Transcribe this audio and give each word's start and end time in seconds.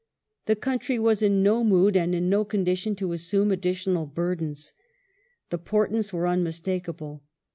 The 0.47 0.55
country 0.55 0.97
was 0.97 1.21
in 1.21 1.43
no 1.43 1.63
mood 1.63 1.95
and 1.95 2.15
in 2.15 2.27
no 2.27 2.43
condition 2.43 2.95
to 2.95 3.13
assume 3.13 3.51
additional 3.51 4.07
burdens. 4.07 4.73
The 5.51 5.59
portents 5.59 6.11
were 6.11 6.25
unmistakable. 6.25 7.21